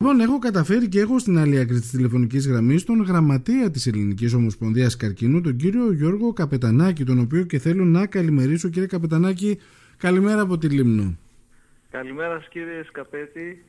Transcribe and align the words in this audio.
Λοιπόν, 0.00 0.20
έχω 0.20 0.38
καταφέρει 0.38 0.88
και 0.88 1.00
έχω 1.00 1.18
στην 1.18 1.38
άλλη 1.38 1.58
άκρη 1.58 1.80
της 1.80 1.90
τηλεφωνικής 1.90 2.48
γραμμής 2.48 2.84
τον 2.84 3.02
γραμματέα 3.02 3.70
της 3.70 3.86
Ελληνικής 3.86 4.34
Ομοσπονδίας 4.34 4.96
Καρκίνου, 4.96 5.40
τον 5.40 5.56
κύριο 5.56 5.92
Γιώργο 5.92 6.32
Καπετανάκη, 6.32 7.04
τον 7.04 7.18
οποίο 7.18 7.44
και 7.44 7.58
θέλω 7.58 7.84
να 7.84 8.06
καλημερίσω. 8.06 8.68
Κύριε 8.68 8.88
Καπετανάκη, 8.88 9.58
καλημέρα 9.96 10.40
από 10.40 10.58
τη 10.58 10.68
Λίμνο. 10.68 11.16
Καλημέρα 11.90 12.44
κύριε 12.50 12.82
Σκαπέτη 12.88 13.64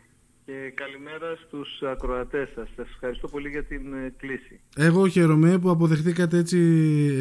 και 0.46 0.71
καλημέρα 0.76 1.36
στους 1.47 1.81
ακροατές 1.81 2.50
σας. 2.55 2.70
Σας 2.75 2.88
ευχαριστώ 2.89 3.27
πολύ 3.27 3.50
για 3.50 3.64
την 3.64 3.93
ε, 3.93 4.14
κλίση. 4.18 4.59
Εγώ 4.75 5.07
χαίρομαι 5.07 5.57
που 5.59 5.70
αποδεχτήκατε 5.70 6.38
έτσι 6.38 6.57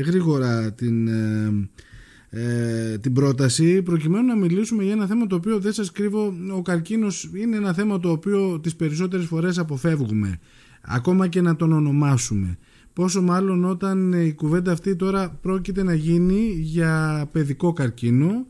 γρήγορα 0.06 0.72
την, 0.72 1.08
ε, 2.30 2.92
ε, 2.92 2.98
την 2.98 3.12
πρόταση 3.12 3.82
προκειμένου 3.82 4.26
να 4.26 4.36
μιλήσουμε 4.36 4.82
για 4.84 4.92
ένα 4.92 5.06
θέμα 5.06 5.26
το 5.26 5.36
οποίο 5.36 5.58
δεν 5.58 5.72
σας 5.72 5.92
κρύβω 5.92 6.34
ο 6.56 6.62
καρκίνος 6.62 7.30
είναι 7.34 7.56
ένα 7.56 7.72
θέμα 7.72 8.00
το 8.00 8.10
οποίο 8.10 8.60
τις 8.60 8.76
περισσότερες 8.76 9.26
φορές 9.26 9.58
αποφεύγουμε 9.58 10.38
ακόμα 10.80 11.26
και 11.26 11.40
να 11.40 11.56
τον 11.56 11.72
ονομάσουμε 11.72 12.58
πόσο 12.92 13.22
μάλλον 13.22 13.64
όταν 13.64 14.12
η 14.12 14.32
κουβέντα 14.32 14.72
αυτή 14.72 14.96
τώρα 14.96 15.38
πρόκειται 15.42 15.82
να 15.82 15.94
γίνει 15.94 16.56
για 16.58 17.28
παιδικό 17.32 17.72
καρκίνο 17.72 18.46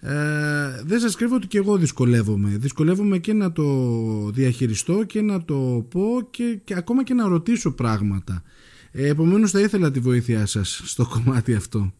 ε, 0.00 0.82
δεν 0.84 1.00
σας 1.00 1.16
κρύβω 1.16 1.34
ότι 1.34 1.46
και 1.46 1.58
εγώ 1.58 1.76
δυσκολεύομαι. 1.76 2.56
Δυσκολεύομαι 2.56 3.18
και 3.18 3.32
να 3.32 3.52
το 3.52 3.64
διαχειριστώ 4.30 5.04
και 5.04 5.22
να 5.22 5.44
το 5.44 5.86
πω 5.90 6.28
και, 6.30 6.58
και 6.64 6.74
ακόμα 6.74 7.04
και 7.04 7.14
να 7.14 7.28
ρωτήσω 7.28 7.72
πράγματα. 7.72 8.42
Ε, 8.92 9.08
επομένως 9.08 9.50
θα 9.50 9.60
ήθελα 9.60 9.90
τη 9.90 10.00
βοήθειά 10.00 10.46
σας 10.46 10.82
στο 10.84 11.06
κομμάτι 11.06 11.54
αυτό. 11.54 11.92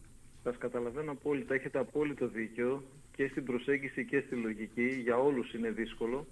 Σας 0.47 0.57
καταλαβαίνω 0.57 1.11
απόλυτα, 1.11 1.53
έχετε 1.53 1.79
απόλυτο 1.79 2.27
δίκιο 2.27 2.83
και 3.15 3.27
στην 3.31 3.43
προσέγγιση 3.43 4.05
και 4.05 4.23
στη 4.25 4.35
λογική, 4.35 5.01
για 5.03 5.17
όλους 5.17 5.53
είναι 5.53 5.69
δύσκολο. 5.69 6.27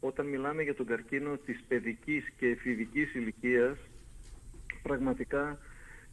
Όταν 0.00 0.26
μιλάμε 0.26 0.62
για 0.62 0.74
τον 0.74 0.86
καρκίνο 0.86 1.38
της 1.46 1.60
παιδικής 1.68 2.24
και 2.38 2.46
εφηβικής 2.46 3.14
ηλικίας, 3.14 3.76
πραγματικά 4.82 5.58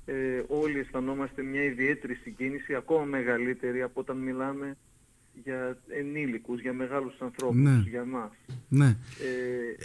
ε, 0.05 0.13
όλοι 0.47 0.79
αισθανόμαστε 0.79 1.41
μια 1.43 1.63
ιδιαίτερη 1.63 2.13
συγκίνηση, 2.13 2.75
ακόμα 2.75 3.03
μεγαλύτερη 3.03 3.81
από 3.81 3.99
όταν 3.99 4.17
μιλάμε 4.17 4.77
για 5.43 5.77
ενήλικους, 5.87 6.61
για 6.61 6.73
μεγάλους 6.73 7.15
ανθρώπους, 7.19 7.61
ναι. 7.61 7.83
για 7.89 8.05
μας. 8.05 8.31
Ναι. 8.67 8.97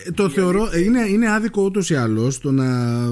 Ε, 0.02 0.08
ε 0.08 0.10
το 0.10 0.28
θεωρώ, 0.28 0.68
είναι, 0.84 1.00
είναι 1.00 1.32
άδικο 1.32 1.62
ούτως 1.62 1.90
ή 1.90 1.94
άλλως 1.94 2.38
το 2.40 2.50
να, 2.52 3.08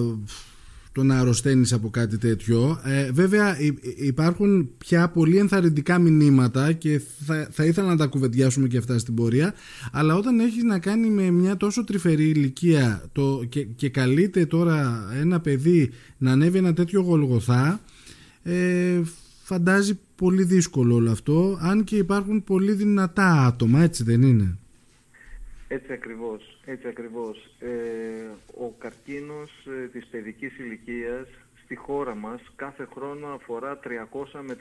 το 0.92 1.02
να 1.02 1.18
αρρωσταίνεις 1.18 1.72
από 1.72 1.90
κάτι 1.90 2.18
τέτοιο. 2.18 2.80
Ε, 2.84 3.10
βέβαια 3.12 3.56
υπάρχουν 3.96 4.70
πια 4.78 5.08
πολύ 5.08 5.36
ενθαρρυντικά 5.36 5.98
μηνύματα 5.98 6.72
και 6.72 7.00
θα, 7.24 7.48
θα 7.50 7.64
ήθελα 7.64 7.88
να 7.88 7.96
τα 7.96 8.06
κουβεντιάσουμε 8.06 8.68
και 8.68 8.76
αυτά 8.76 8.98
στην 8.98 9.14
πορεία, 9.14 9.54
αλλά 9.92 10.14
όταν 10.14 10.40
έχεις 10.40 10.62
να 10.62 10.78
κάνει 10.78 11.08
με 11.08 11.30
μια 11.30 11.56
τόσο 11.56 11.84
τρυφερή 11.84 12.28
ηλικία 12.28 13.02
το, 13.12 13.44
και, 13.48 13.62
και 13.64 13.88
καλείται 13.88 14.46
τώρα 14.46 15.08
ένα 15.20 15.40
παιδί 15.40 15.90
να 16.18 16.32
ανέβει 16.32 16.58
ένα 16.58 16.72
τέτοιο 16.72 17.00
γολγοθά, 17.00 17.80
ε, 18.42 19.00
φαντάζει 19.42 19.98
πολύ 20.16 20.44
δύσκολο 20.44 20.94
όλο 20.94 21.10
αυτό, 21.10 21.58
αν 21.60 21.84
και 21.84 21.96
υπάρχουν 21.96 22.44
πολύ 22.44 22.72
δυνατά 22.72 23.46
άτομα, 23.46 23.82
έτσι 23.82 24.04
δεν 24.04 24.22
είναι; 24.22 24.58
Έτσι 25.72 25.92
ακριβώς, 25.92 26.60
έτσι 26.64 26.88
ακριβώς. 26.88 27.54
Ε, 27.60 27.68
ο 28.60 28.74
καρκίνος 28.78 29.50
ε, 29.66 29.86
της 29.86 30.06
παιδικής 30.06 30.58
ηλικίας 30.58 31.28
στη 31.64 31.74
χώρα 31.74 32.14
μας 32.14 32.40
κάθε 32.56 32.88
χρόνο 32.94 33.26
αφορά 33.26 33.78
300 33.84 34.40
με 34.42 34.56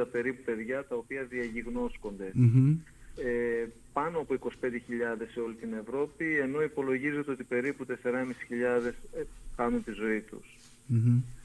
350 0.00 0.06
περίπου 0.12 0.42
παιδιά 0.44 0.84
τα 0.84 0.96
οποία 0.96 1.26
Ε, 3.16 3.66
πάνω 3.92 4.18
από 4.18 4.34
25.000 4.34 4.48
σε 5.32 5.40
όλη 5.40 5.54
την 5.54 5.72
Ευρώπη, 5.82 6.38
ενώ 6.38 6.62
υπολογίζεται 6.62 7.30
ότι 7.30 7.44
περίπου 7.44 7.86
4.500 7.86 7.92
ε, 7.94 9.22
χάνουν 9.56 9.84
τη 9.84 9.90
ζωή 9.92 10.20
τους. 10.20 10.56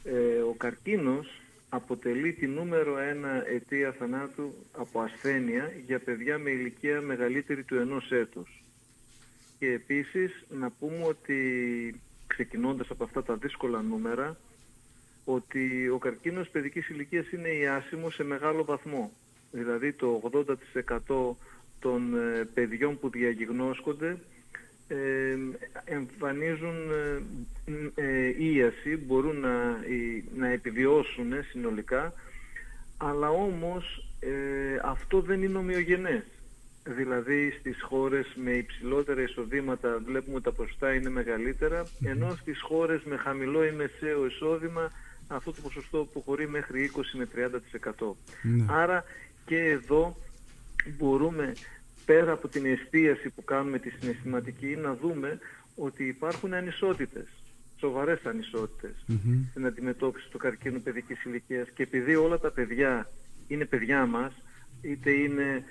Ε, 0.03 0.41
ο 0.41 0.53
καρκίνος 0.57 1.41
αποτελεί 1.69 2.33
τη 2.33 2.47
νούμερο 2.47 2.97
ένα 2.97 3.47
αιτία 3.47 3.91
θανάτου 3.91 4.53
από 4.77 5.01
ασθένεια 5.01 5.71
για 5.85 5.99
παιδιά 5.99 6.37
με 6.37 6.49
ηλικία 6.49 7.01
μεγαλύτερη 7.01 7.63
του 7.63 7.75
ενός 7.75 8.11
έτους. 8.11 8.62
Και 9.63 9.71
επίσης 9.71 10.43
να 10.49 10.69
πούμε 10.79 11.03
ότι 11.03 12.01
ξεκινώντας 12.27 12.89
από 12.89 13.03
αυτά 13.03 13.23
τα 13.23 13.35
δύσκολα 13.35 13.81
νούμερα 13.81 14.37
ότι 15.25 15.89
ο 15.89 15.97
καρκίνος 15.97 16.49
παιδικής 16.49 16.89
ηλικίας 16.89 17.31
είναι 17.31 17.49
ιάσιμο 17.49 18.09
σε 18.09 18.23
μεγάλο 18.23 18.63
βαθμό. 18.63 19.11
Δηλαδή 19.51 19.93
το 19.93 20.31
80% 21.07 21.35
των 21.79 22.17
ε, 22.17 22.47
παιδιών 22.53 22.99
που 22.99 23.09
διαγιγνώσκονται 23.09 24.17
ε, 24.87 25.37
εμφανίζουν 25.85 26.75
ε, 27.95 28.01
ε, 28.01 28.43
ίαση, 28.43 28.97
μπορούν 28.97 29.39
να, 29.39 29.79
να 30.35 30.47
επιβιώσουν 30.47 31.33
συνολικά, 31.51 32.13
αλλά 32.97 33.29
όμως 33.29 34.07
αυτό 34.83 35.21
δεν 35.21 35.43
είναι 35.43 35.57
ομοιογενές. 35.57 36.23
Δηλαδή 36.83 37.51
στις 37.59 37.81
χώρες 37.81 38.33
με 38.35 38.51
υψηλότερα 38.51 39.21
εισοδήματα 39.21 40.01
βλέπουμε 40.05 40.35
ότι 40.35 40.43
τα 40.43 40.51
ποσοστά 40.51 40.93
είναι 40.93 41.09
μεγαλύτερα, 41.09 41.87
ενώ 42.03 42.35
στις 42.35 42.61
χώρες 42.61 43.03
με 43.03 43.17
χαμηλό 43.17 43.65
ή 43.65 43.71
μεσαίο 43.71 44.25
εισόδημα 44.25 44.91
αυτό 45.27 45.51
το 45.51 45.61
ποσοστό 45.61 45.99
αποχωρεί 45.99 46.47
μέχρι 46.47 46.91
20 46.95 47.01
με 47.13 47.27
30%. 47.35 48.15
Ναι. 48.41 48.65
Άρα 48.69 49.03
και 49.45 49.57
εδώ 49.57 50.17
μπορούμε 50.97 51.53
πέρα 52.05 52.31
από 52.31 52.47
την 52.47 52.65
εστίαση 52.65 53.29
που 53.29 53.43
κάνουμε 53.43 53.79
τη 53.79 53.89
συναισθηματική 53.89 54.75
να 54.75 54.95
δούμε 54.95 55.39
ότι 55.75 56.03
υπάρχουν 56.03 56.53
ανισότητες, 56.53 57.27
σοβαρές 57.79 58.19
στην 59.49 59.65
αντιμετώπιση 59.65 60.29
του 60.29 60.37
καρκίνου 60.37 60.81
παιδικής 60.81 61.23
ηλικίας 61.23 61.69
και 61.69 61.83
επειδή 61.83 62.15
όλα 62.15 62.39
τα 62.39 62.51
παιδιά 62.51 63.09
είναι 63.47 63.65
παιδιά 63.65 64.05
μας, 64.05 64.33
είτε 64.83 65.11
είναι, 65.11 65.63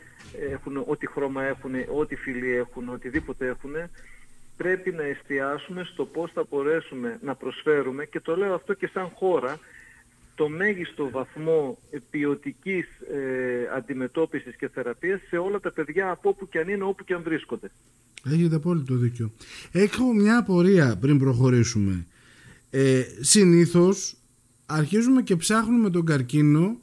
έχουν 0.53 0.85
ό,τι 0.87 1.07
χρώμα 1.07 1.43
έχουν, 1.43 1.73
ό,τι 1.95 2.17
φιλή 2.17 2.51
έχουν, 2.55 2.89
οτιδήποτε 2.89 3.47
έχουν, 3.47 3.73
πρέπει 4.57 4.91
να 4.91 5.03
εστιάσουμε 5.03 5.85
στο 5.93 6.05
πώς 6.05 6.31
θα 6.33 6.47
μπορέσουμε 6.51 7.19
να 7.23 7.35
προσφέρουμε 7.35 8.05
και 8.05 8.21
το 8.21 8.37
λέω 8.37 8.55
αυτό 8.55 8.75
και 8.75 8.91
σαν 8.93 9.09
χώρα 9.15 9.59
το 10.35 10.49
μέγιστο 10.49 11.11
βαθμό 11.11 11.79
ποιοτικής 12.11 12.87
ε, 13.13 13.77
αντιμετώπισης 13.77 14.57
και 14.57 14.69
θεραπείας 14.69 15.21
σε 15.29 15.37
όλα 15.37 15.61
τα 15.61 15.73
παιδιά 15.73 16.11
από 16.11 16.29
όπου 16.29 16.49
και 16.49 16.59
αν 16.59 16.69
είναι, 16.69 16.85
όπου 16.85 17.05
και 17.05 17.15
αν 17.15 17.23
βρίσκονται. 17.23 17.71
Έχετε 18.25 18.55
απόλυτο 18.55 18.95
δίκιο. 18.95 19.33
Έχω 19.73 20.13
μια 20.13 20.39
απορία 20.39 20.97
πριν 21.01 21.19
προχωρήσουμε. 21.19 22.07
Ε, 22.71 23.03
συνήθως 23.21 24.17
αρχίζουμε 24.67 25.23
και 25.23 25.37
ψάχνουμε 25.37 25.91
τον 25.91 26.05
καρκίνο, 26.05 26.77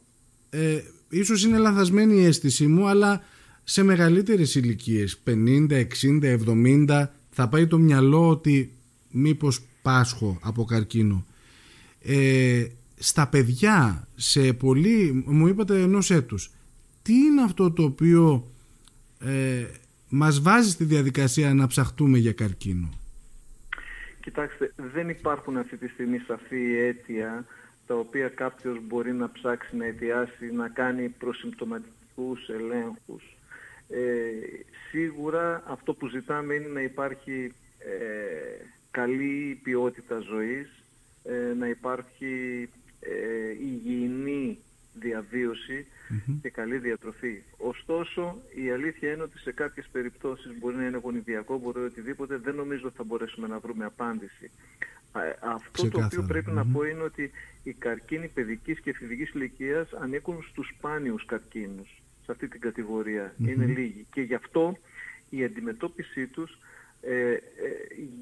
ε, 0.50 0.79
ίσως 1.09 1.44
είναι 1.44 1.58
λανθασμένη 1.58 2.16
η 2.16 2.25
αίσθησή 2.25 2.68
μου, 2.68 2.88
αλλά 2.88 3.24
σε 3.64 3.84
μεγαλύτερες 3.84 4.56
ηλικίες, 4.56 5.22
50, 5.25 5.88
60, 6.02 6.38
70, 6.88 7.06
θα 7.31 7.47
πάει 7.50 7.68
το 7.68 7.78
μυαλό 7.78 8.30
ότι 8.30 8.72
μήπως 9.12 9.62
πάσχω 9.81 10.40
από 10.44 10.64
καρκίνο. 10.64 11.25
Ε, 12.02 12.66
στα 12.97 13.28
παιδιά 13.28 14.08
σε 14.16 14.53
πολύ, 14.53 15.24
μου 15.25 15.47
είπατε 15.47 15.81
ενός 15.81 16.12
έτους, 16.12 16.52
τι 17.02 17.14
είναι 17.14 17.41
αυτό 17.41 17.72
το 17.72 17.84
οποίο 17.84 18.52
ε, 19.20 19.66
μας 20.09 20.41
βάζει 20.41 20.70
στη 20.70 20.84
διαδικασία 20.84 21.53
να 21.53 21.68
ψαχτούμε 21.68 22.18
για 22.18 22.34
καρκίνο; 22.34 22.90
Κοιτάξτε, 24.20 24.74
δεν 24.94 25.09
υπάρχουν 25.09 25.58
αυτή 25.58 25.78
τη 25.78 25.88
στιγμή 25.88 26.18
σαφή 26.18 26.76
αίτια 26.76 27.46
τα 27.90 27.96
οποία 27.96 28.28
κάποιος 28.30 28.80
μπορεί 28.82 29.14
να 29.14 29.32
ψάξει 29.32 29.76
να 29.76 29.86
αιτιάσει, 29.86 30.52
να 30.52 30.68
κάνει 30.68 31.10
προσυμπτωματικούς 31.10 32.50
ελέγχους. 32.50 33.38
Ε, 33.90 34.30
σίγουρα 34.90 35.64
αυτό 35.68 35.94
που 35.94 36.08
ζητάμε 36.08 36.54
είναι 36.54 36.68
να 36.68 36.82
υπάρχει 36.82 37.54
ε, 37.80 38.66
καλή 38.91 39.59
ποιότητα 39.64 40.20
ζωής, 40.20 40.84
ε, 41.24 41.53
να 41.53 41.68
υπάρχει 41.68 42.70
ε, 45.02 45.08
υγιεινή 45.32 45.86
και 46.41 46.50
καλή 46.50 46.78
διατροφή. 46.78 47.41
Ωστόσο, 47.58 48.38
η 48.56 48.72
αλήθεια 48.72 49.12
είναι 49.12 49.24
ότι 49.24 49.38
σε 49.40 49.52
κάποιες 49.52 49.88
περιπτώσεις 49.91 50.59
μπορεί 50.59 50.76
να 50.76 50.86
είναι 50.86 50.97
γονιδιακό, 50.97 51.58
μπορεί 51.58 51.80
οτιδήποτε, 51.80 52.38
δεν 52.38 52.56
νομίζω 52.56 52.88
ότι 52.88 52.96
θα 52.97 53.03
μπορέσουμε 53.03 53.47
να 53.47 53.59
βρούμε 53.59 53.86
απάντηση. 53.86 54.52
Αυτό 55.40 55.90
το 55.90 56.03
οποίο 56.06 56.24
πρέπει 56.28 56.52
να 56.52 56.66
πω 56.66 56.84
είναι 56.84 57.02
ότι 57.02 57.32
οι 57.64 57.74
καρκίνοι 57.74 58.28
παιδικής 58.28 58.80
και 58.80 58.90
εφηβικής 58.90 59.30
ηλικίας 59.30 59.94
ανήκουν 59.94 60.44
στους 60.44 60.68
σπάνιους 60.78 61.26
καρκίνους. 61.26 62.02
Σε 62.26 62.32
αυτή 62.32 62.47
την 62.47 62.59
κατηγορία. 62.59 63.34
Είναι 63.47 63.66
λίγοι. 63.66 64.06
Και 64.12 64.22
γι' 64.22 64.34
αυτό 64.34 64.78
η 65.30 65.44
αντιμετώπιση 65.44 66.28
τους 66.28 66.58
ε, 67.02 67.32
ε, 67.32 67.38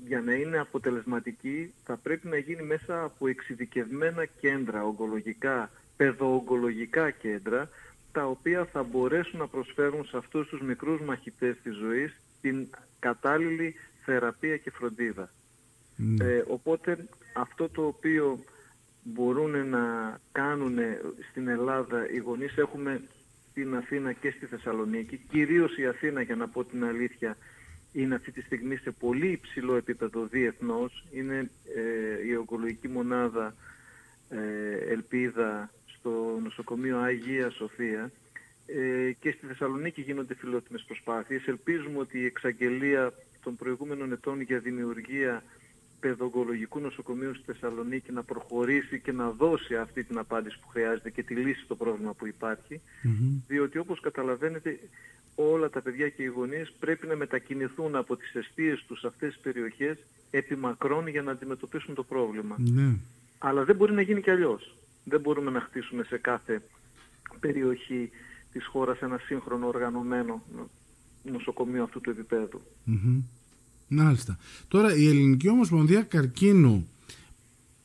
για 0.06 0.22
να 0.22 0.34
είναι 0.34 0.58
αποτελεσματική 0.58 1.74
θα 1.84 1.98
πρέπει 1.98 2.28
να 2.28 2.38
γίνει 2.38 2.62
μέσα 2.62 3.04
από 3.04 3.28
εξειδικευμένα 3.28 4.26
κέντρα 4.26 4.84
ογκολογικά, 4.84 5.72
παιδοογκολογικά 5.98 7.12
κέντρα 7.12 7.70
τα 8.12 8.26
οποία 8.26 8.66
θα 8.66 8.84
μπορέσουν 8.84 9.40
να 9.40 9.48
προσφέρουν 9.48 10.06
σε 10.06 10.18
αυτούς 10.18 10.48
τους 10.48 10.62
μικρούς 10.62 11.02
μαχητές 11.02 11.58
της 11.64 11.76
ζωής 11.76 12.20
την 12.42 12.68
κατάλληλη 13.00 13.76
θεραπεία 14.06 14.58
και 14.58 14.72
φροντίδα. 14.72 15.30
Ναι. 15.96 16.26
Ε, 16.26 16.44
οπότε 16.48 17.08
αυτό 17.34 17.70
το 17.70 17.86
οποίο 17.86 18.40
μπορούν 19.04 19.70
να 19.70 20.18
κάνουν 20.32 20.78
στην 21.30 21.48
Ελλάδα 21.48 22.10
οι 22.10 22.18
γονείς 22.18 22.58
έχουμε 22.58 23.02
στην 23.52 23.76
Αθήνα 23.76 24.12
και 24.14 24.32
στη 24.32 24.46
Θεσσαλονίκη, 24.46 25.22
κυρίως 25.30 25.78
η 25.78 25.86
Αθήνα 25.86 26.22
για 26.22 26.36
να 26.36 26.48
πω 26.48 26.64
την 26.64 26.84
αλήθεια 26.86 27.38
είναι 27.92 28.16
αυτή 28.16 28.32
τη 28.32 28.42
στιγμή 28.42 28.76
σε 28.76 28.92
πολύ 28.92 29.28
υψηλό 29.28 29.76
επίπεδο 29.76 30.26
διεθνώς, 30.26 31.06
είναι 31.12 31.50
ε, 31.76 32.28
η 32.28 32.36
ογκολογική 32.36 32.88
μονάδα 32.88 33.56
ε, 34.30 34.92
Ελπίδα 34.92 35.70
στο 36.08 36.40
νοσοκομείο 36.44 36.98
Αγία 36.98 37.50
Σοφία 37.50 38.12
ε, 38.66 39.12
και 39.12 39.32
στη 39.32 39.46
Θεσσαλονίκη 39.46 40.02
γίνονται 40.02 40.36
φιλότιμες 40.36 40.84
προσπάθειες. 40.88 41.48
Ελπίζουμε 41.48 42.00
ότι 42.00 42.20
η 42.20 42.26
εξαγγελία 42.26 43.14
των 43.44 43.56
προηγούμενων 43.56 44.12
ετών 44.12 44.42
για 44.42 44.60
δημιουργία 44.60 45.44
παιδογκολογικού 46.00 46.80
νοσοκομείου 46.80 47.36
στη 47.36 47.44
Θεσσαλονίκη 47.46 48.12
να 48.12 48.24
προχωρήσει 48.24 49.00
και 49.00 49.12
να 49.12 49.30
δώσει 49.30 49.76
αυτή 49.76 50.04
την 50.04 50.18
απάντηση 50.18 50.60
που 50.60 50.68
χρειάζεται 50.68 51.10
και 51.10 51.24
τη 51.24 51.36
λύση 51.36 51.62
στο 51.64 51.76
πρόβλημα 51.76 52.14
που 52.14 52.28
υπάρχει. 52.28 52.82
Διότι 53.48 53.78
όπως 53.78 54.00
καταλαβαίνετε 54.00 54.80
όλα 55.36 55.70
τα 55.70 55.82
παιδιά 55.82 56.10
και 56.10 56.24
οι 56.24 56.26
γονείς 56.26 56.74
πρέπει 56.80 57.08
να 57.08 57.16
μετακινηθούν 57.16 57.96
από 57.96 58.16
τις 58.16 58.36
αιστείες 58.36 58.84
τους 58.88 59.00
σε 59.00 59.08
αυτές 59.08 59.34
τις 59.34 59.42
περιοχές 59.42 59.98
επί 60.32 60.56
μακρόν 60.56 61.08
για 61.08 61.22
να 61.22 61.32
αντιμετωπίσουν 61.32 61.96
το 61.96 62.04
πρόβλημα. 62.04 62.56
Ναι. 62.60 62.96
Αλλά 63.38 63.64
δεν 63.64 63.76
μπορεί 63.76 63.94
να 63.94 64.02
γίνει 64.02 64.22
κι 64.22 64.30
αλλιώς. 64.30 64.78
Δεν 65.10 65.20
μπορούμε 65.20 65.52
να 65.52 65.62
χτίσουμε 65.62 66.04
σε 66.04 66.18
κάθε 66.18 66.62
περιοχή 67.40 68.10
της 68.52 68.66
χώρας 68.66 69.00
ένα 69.00 69.18
σύγχρονο 69.18 69.68
οργανωμένο 69.68 70.44
νοσοκομείο 71.24 71.84
αυτού 71.84 72.02
του 72.02 72.10
επίπεδου. 72.10 72.62
Μάλιστα. 73.88 74.38
Τώρα 74.68 74.96
η 74.96 75.08
Ελληνική 75.08 75.50
Ομοσπονδία 75.50 76.02
Καρκίνου 76.02 76.88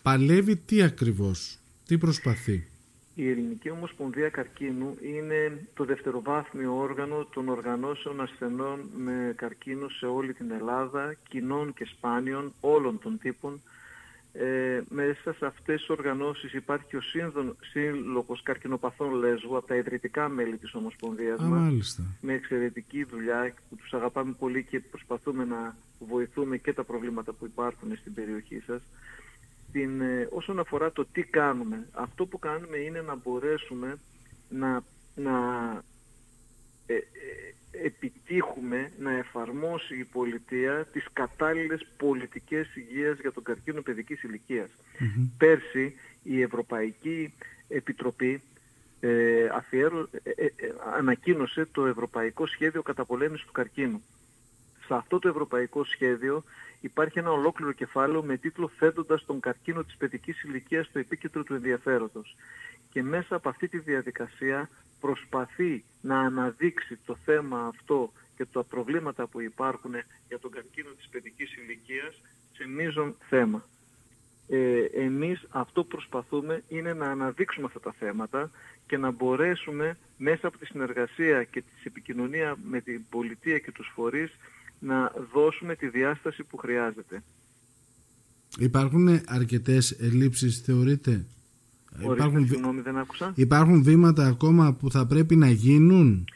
παλεύει 0.02 0.56
τι 0.56 0.82
ακριβώς, 0.82 1.58
τι 1.86 1.98
προσπαθεί; 1.98 2.66
Η 3.14 3.30
Ελληνική 3.30 3.70
Ομοσπονδία 3.70 4.28
Καρκίνου 4.28 4.96
είναι 5.02 5.66
το 5.74 5.84
δευτεροβάθμιο 5.84 6.76
όργανο 6.76 7.28
των 7.34 7.48
οργανώσεων 7.48 8.20
ασθενών 8.20 8.80
με 8.96 9.32
καρκίνο 9.36 9.88
σε 9.88 10.06
όλη 10.06 10.32
την 10.32 10.50
Ελλάδα, 10.50 11.14
κοινών 11.28 11.74
και 11.74 11.84
σπάνιων, 11.84 12.52
όλων 12.60 12.98
των 12.98 13.18
τύπων, 13.18 13.60
ε, 14.32 14.80
μέσα 14.88 15.32
σε 15.32 15.46
αυτές 15.46 15.78
τις 15.78 15.88
οργανώσεις 15.88 16.52
υπάρχει 16.52 16.84
και 16.88 16.96
ο 16.96 17.00
Σύλλογος 17.60 18.42
Καρκινοπαθών 18.42 19.12
Λέσβου 19.14 19.56
από 19.56 19.66
τα 19.66 19.74
ιδρυτικά 19.76 20.28
μέλη 20.28 20.56
της 20.56 20.74
Ομοσπονδίας 20.74 21.40
Α, 21.40 21.44
μας 21.44 22.00
με 22.20 22.32
εξαιρετική 22.32 23.04
δουλειά 23.04 23.54
που 23.68 23.76
τους 23.76 23.92
αγαπάμε 23.92 24.34
πολύ 24.38 24.64
και 24.64 24.80
προσπαθούμε 24.80 25.44
να 25.44 25.76
βοηθούμε 25.98 26.56
και 26.56 26.72
τα 26.72 26.84
προβλήματα 26.84 27.32
που 27.32 27.44
υπάρχουν 27.44 27.96
στην 27.96 28.14
περιοχή 28.14 28.62
σας. 28.66 28.82
Την, 29.72 30.00
ε, 30.00 30.28
όσον 30.30 30.58
αφορά 30.58 30.92
το 30.92 31.04
τι 31.12 31.22
κάνουμε, 31.22 31.86
αυτό 31.92 32.26
που 32.26 32.38
κάνουμε 32.38 32.76
είναι 32.76 33.00
να 33.00 33.16
μπορέσουμε 33.16 33.98
να, 34.48 34.82
να 35.14 35.32
ε, 36.86 36.94
ε 36.94 37.00
επιτύχουμε 37.72 38.92
να 38.98 39.12
εφαρμόσει 39.12 39.98
η 39.98 40.04
πολιτεία 40.04 40.84
τις 40.92 41.06
κατάλληλες 41.12 41.86
πολιτικές 41.96 42.76
υγείας 42.76 43.18
για 43.18 43.32
τον 43.32 43.42
καρκίνο 43.42 43.82
παιδικής 43.82 44.20
Πέρσι 45.38 45.94
η 46.22 46.40
Ευρωπαϊκή 46.42 47.34
Επιτροπή 47.68 48.42
ε, 49.00 49.48
αφιέρω, 49.52 50.08
ε, 50.22 50.30
ε, 50.30 50.50
ανακοίνωσε 50.96 51.68
το 51.72 51.86
Ευρωπαϊκό 51.86 52.46
Σχέδιο 52.46 52.82
Καταπολέμησης 52.82 53.46
του 53.46 53.52
Καρκίνου. 53.52 54.02
Σε 54.86 54.94
αυτό 54.94 55.18
το 55.18 55.28
Ευρωπαϊκό 55.28 55.84
Σχέδιο 55.84 56.44
υπάρχει 56.80 57.18
ένα 57.18 57.30
ολόκληρο 57.30 57.72
κεφάλαιο 57.72 58.22
με 58.22 58.36
τίτλο 58.36 58.68
«Θέτοντας 58.68 59.24
τον 59.24 59.40
καρκίνο 59.40 59.84
της 59.84 59.96
παιδικής 59.96 60.42
ηλικίας 60.42 60.86
στο 60.86 60.98
επίκεντρο 60.98 61.42
του 61.42 61.54
ενδιαφέροντος». 61.54 62.36
Και 62.90 63.02
μέσα 63.02 63.36
από 63.36 63.48
αυτή 63.48 63.68
τη 63.68 63.78
διαδικασία 63.78 64.68
προσπαθεί 65.04 65.84
να 66.00 66.20
αναδείξει 66.20 66.98
το 67.06 67.16
θέμα 67.24 67.66
αυτό 67.66 68.12
και 68.36 68.44
τα 68.52 68.62
προβλήματα 68.64 69.26
που 69.26 69.40
υπάρχουν 69.40 69.92
για 70.28 70.38
τον 70.38 70.50
καρκίνο 70.50 70.90
της 70.96 71.08
παιδικής 71.08 71.56
ηλικίας 71.56 72.14
σε 72.52 72.68
μείζον 72.68 73.16
θέμα. 73.28 73.64
Ε, 74.48 74.84
εμείς 74.84 75.46
αυτό 75.48 75.82
που 75.82 75.88
προσπαθούμε 75.88 76.62
είναι 76.68 76.92
να 76.92 77.10
αναδείξουμε 77.10 77.66
αυτά 77.66 77.80
τα 77.80 77.92
θέματα 77.98 78.50
και 78.86 78.96
να 78.96 79.10
μπορέσουμε 79.10 79.96
μέσα 80.16 80.46
από 80.46 80.58
τη 80.58 80.66
συνεργασία 80.66 81.44
και 81.44 81.60
τη 81.60 81.82
επικοινωνία 81.84 82.56
με 82.70 82.80
την 82.80 83.04
πολιτεία 83.10 83.58
και 83.58 83.72
τους 83.72 83.90
φορείς 83.94 84.30
να 84.78 85.12
δώσουμε 85.32 85.76
τη 85.76 85.88
διάσταση 85.88 86.42
που 86.42 86.56
χρειάζεται. 86.56 87.22
Υπάρχουν 88.58 89.20
αρκετές 89.26 89.90
ελλείψεις 89.90 90.58
θεωρείτε; 90.58 91.24
Υπάρχουν, 92.02 92.46
συγγνώμη, 92.46 92.80
δεν 92.80 92.98
άκουσα. 92.98 93.32
Υπάρχουν 93.34 93.82
βήματα 93.82 94.26
ακόμα 94.26 94.72
που 94.72 94.90
θα 94.90 95.06
πρέπει 95.06 95.36
να 95.36 95.50
γίνουν; 95.50 96.26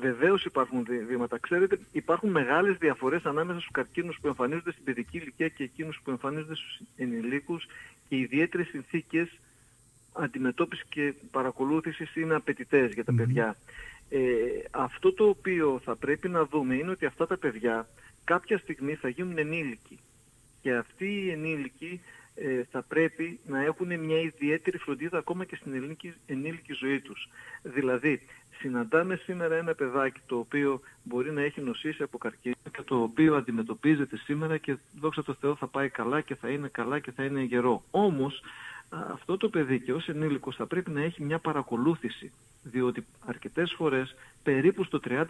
Βεβαίως 0.00 0.44
υπάρχουν 0.44 0.86
βήματα. 1.08 1.38
Ξέρετε, 1.38 1.78
υπάρχουν 1.92 2.30
μεγάλες 2.30 2.76
διαφορές 2.76 3.24
ανάμεσα 3.24 3.58
στους 3.58 3.70
καρκίνους 3.72 4.18
που 4.20 4.26
εμφανίζονται 4.26 4.72
στην 4.72 4.84
παιδική 4.84 5.16
ηλικία 5.16 5.48
και 5.48 5.62
εκείνους 5.62 6.00
που 6.04 6.10
εμφανίζονται 6.10 6.54
στους 6.54 6.80
ενηλίκους 6.96 7.66
και 8.08 8.16
ιδιαίτερες 8.16 8.66
συνθήκες 8.66 9.38
αντιμετώπισης 10.12 10.84
και 10.88 11.14
παρακολούθησης 11.30 12.16
είναι 12.16 12.34
απαιτητές 12.34 12.92
για 12.92 13.04
τα 13.04 13.14
παιδιά. 13.14 13.56
Ε, 14.08 14.18
αυτό 14.70 15.12
το 15.12 15.24
οποίο 15.28 15.80
θα 15.84 15.96
πρέπει 15.96 16.28
να 16.28 16.44
δούμε 16.44 16.74
είναι 16.74 16.90
ότι 16.90 17.06
αυτά 17.06 17.26
τα 17.26 17.36
παιδιά 17.36 17.88
κάποια 18.24 18.58
στιγμή 18.58 18.94
θα 18.94 19.08
γίνουν 19.08 19.38
ενήλικοι. 19.38 19.98
Και 20.62 20.74
αυτοί 20.74 21.06
οι 21.06 21.30
ενήλικοι 21.30 22.00
ε, 22.36 22.62
θα 22.70 22.82
πρέπει 22.82 23.38
να 23.46 23.62
έχουν 23.62 24.00
μια 24.00 24.20
ιδιαίτερη 24.20 24.78
φροντίδα 24.78 25.18
ακόμα 25.18 25.44
και 25.44 25.56
στην 25.56 25.74
ελληνική, 25.74 26.14
ενήλικη 26.26 26.72
ζωή 26.72 27.00
τους. 27.00 27.28
Δηλαδή, 27.62 28.20
συναντάμε 28.58 29.16
σήμερα 29.16 29.56
ένα 29.56 29.74
παιδάκι 29.74 30.20
το 30.26 30.36
οποίο 30.36 30.80
μπορεί 31.02 31.32
να 31.32 31.42
έχει 31.42 31.60
νοσήσει 31.60 32.02
από 32.02 32.18
καρκίνο 32.18 32.54
και 32.72 32.82
το 32.82 33.02
οποίο 33.02 33.36
αντιμετωπίζεται 33.36 34.16
σήμερα 34.16 34.56
και 34.56 34.76
δόξα 35.00 35.22
τω 35.22 35.34
Θεώ 35.34 35.56
θα 35.56 35.66
πάει 35.66 35.88
καλά 35.88 36.20
και 36.20 36.34
θα 36.34 36.48
είναι 36.48 36.68
καλά 36.68 36.98
και 36.98 37.10
θα 37.10 37.24
είναι 37.24 37.42
γερό. 37.42 37.82
Όμως 37.90 38.42
αυτό 38.88 39.36
το 39.36 39.48
παιδί 39.48 39.80
και 39.80 39.92
ως 39.92 40.08
ενήλικος 40.08 40.56
θα 40.56 40.66
πρέπει 40.66 40.90
να 40.90 41.02
έχει 41.02 41.22
μια 41.22 41.38
παρακολούθηση 41.38 42.32
διότι 42.70 43.04
αρκετές 43.26 43.74
φορές, 43.76 44.14
περίπου 44.42 44.84
στο 44.84 45.00
30% 45.08 45.26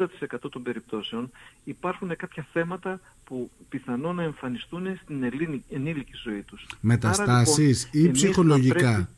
των 0.50 0.62
περιπτώσεων, 0.62 1.31
υπάρχουν 1.64 2.17
κάποια 2.17 2.47
θέματα 2.53 3.00
που 3.25 3.50
πιθανόν 3.69 4.14
να 4.14 4.23
εμφανιστούν 4.23 4.99
στην 5.03 5.23
ενήλικη 5.69 6.12
ζωή 6.25 6.42
τους. 6.42 6.66
Μεταστάσεις 6.81 7.88
λοιπόν, 7.92 8.11
ή 8.11 8.12
ψυχολογικά; 8.12 9.09